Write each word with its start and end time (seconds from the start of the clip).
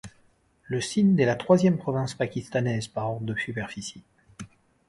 Le 0.63 0.81
Sind 0.81 1.19
est 1.19 1.27
la 1.27 1.35
troisième 1.35 1.77
province 1.77 2.15
pakistanaise 2.15 2.87
par 2.87 3.11
ordre 3.11 3.27
de 3.27 3.35
superficie. 3.35 4.01